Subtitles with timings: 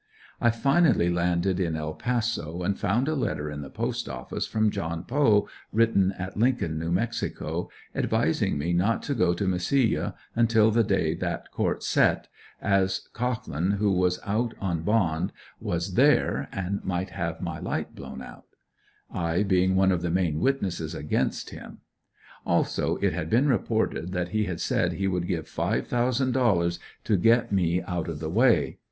[0.39, 4.71] I finally landed in El Paso and found a letter in the Post Office from
[4.71, 10.71] John Poe, written at Lincoln, New Mexico, advising me not to go to Mesilla until
[10.71, 12.29] the day that Court set,
[12.63, 18.23] as Cohglin, who was out on bond, was there and might have my light blown
[18.23, 18.47] out,
[19.13, 21.81] I being one of the main witnesses against him.
[22.43, 26.79] Also, it had been reported that he had said he would give five thousand dollars
[27.03, 28.79] to get me out of the way.